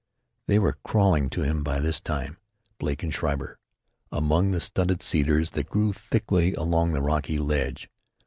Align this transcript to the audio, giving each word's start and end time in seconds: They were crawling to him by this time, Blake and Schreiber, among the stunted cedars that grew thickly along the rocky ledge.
They 0.47 0.57
were 0.57 0.79
crawling 0.83 1.29
to 1.29 1.43
him 1.43 1.63
by 1.63 1.79
this 1.79 2.01
time, 2.01 2.39
Blake 2.79 3.03
and 3.03 3.13
Schreiber, 3.13 3.59
among 4.11 4.49
the 4.49 4.59
stunted 4.59 5.03
cedars 5.03 5.51
that 5.51 5.69
grew 5.69 5.93
thickly 5.93 6.55
along 6.55 6.93
the 6.93 7.03
rocky 7.03 7.37
ledge. 7.37 7.87